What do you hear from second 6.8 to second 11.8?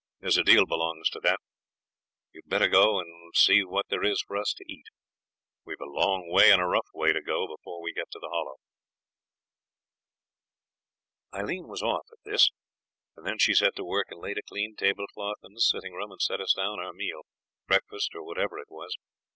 way to go before we get to the Hollow.' Aileen